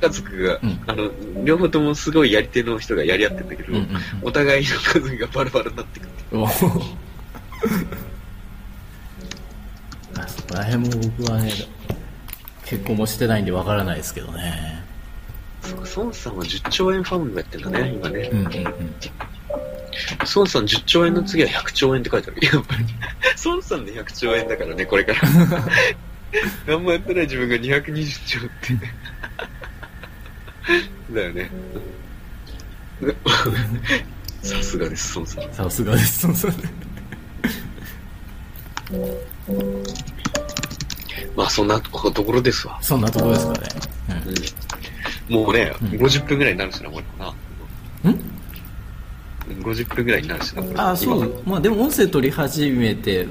[0.00, 0.80] 家族が、うん。
[0.86, 1.10] あの、
[1.44, 4.00] 両方ともすごいやり手の人がやり合ってんだけど、うんうんうん。
[4.22, 6.02] お互いの家族がバラバラになってく
[6.32, 6.40] る。
[6.40, 6.66] おあそ
[10.48, 11.52] こら辺も僕はね
[12.64, 14.84] 結婚もしてないんでわからないですけどね
[15.62, 18.28] そうか、孫さんは10兆円ファンドやってんだね、今ね。
[18.32, 18.94] うんうんうん
[20.34, 22.46] 孫さん10兆円の次は100兆円って書いてある。
[22.46, 22.84] やっぱり。
[23.44, 25.20] 孫さんで100兆円だからね、これから。
[26.66, 28.50] 何もやってない自分が220兆っ
[31.08, 31.14] て。
[31.14, 31.50] だよね。
[34.42, 35.52] さすがです、孫さん。
[35.52, 36.52] さすがですそうそう
[41.36, 42.78] まあ、そんなところですわ。
[42.82, 43.68] そんなところですかね、
[45.28, 45.34] うん。
[45.34, 45.88] もうね、うん。
[45.88, 47.04] 50分ぐらいになるしな、これ。
[47.18, 47.34] な。
[48.04, 50.74] うん、ん50分ぐらいになるしな、これ。
[50.76, 51.42] あそう。
[51.46, 53.26] まあでも音声取り始めて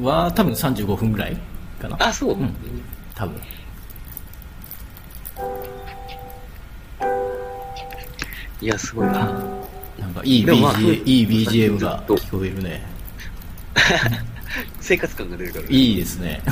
[0.00, 1.36] は多分35分ぐらい
[1.80, 1.96] かな。
[2.00, 2.32] あ、そう。
[2.32, 2.54] うん。
[3.14, 3.40] 多分。
[8.60, 9.14] いや、すごいな。
[9.98, 12.82] なんかいいでもまあ BGM、いい BGM が聞こえるね。
[14.80, 15.70] 生活感が出るから、ね。
[15.70, 16.42] いいですね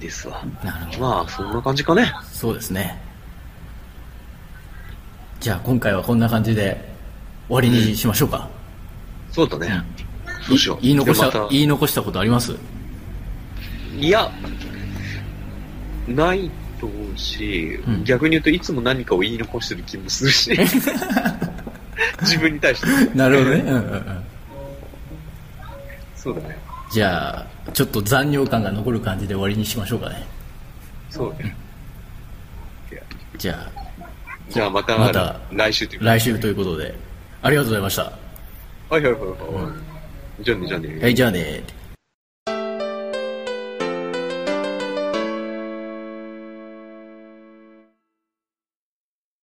[0.00, 0.42] ですわ。
[0.64, 2.12] なるほどまあ、そんな感じかね。
[2.32, 2.98] そうですね
[5.38, 6.76] じゃあ今回はこんな感じで
[7.48, 8.48] 終わりにしましょうか、
[9.30, 9.82] そうだね。
[10.48, 10.78] どうしよう。
[10.82, 12.56] 言い残したでま言い残したことあります？
[13.96, 14.30] いや、
[16.08, 20.50] ないと思うし、うん逆に言うといつも何かを言い残してる気もするし。
[22.22, 22.86] 自分に対して。
[23.16, 24.24] なるほどね、うんうんうん、
[26.16, 26.58] そうだね。
[26.90, 30.26] じゃあちょっと残尿感が残る感じで終わりにしましょうかね
[31.08, 31.56] そうだね。
[33.38, 33.80] じゃあ
[34.48, 36.94] じゃあまた、また来週という来週ということで
[37.42, 39.72] ありがとうございましたはいはいはいは
[40.40, 40.44] い。
[40.44, 41.00] じゃあね、じゃあね。
[41.00, 41.62] はいじゃあね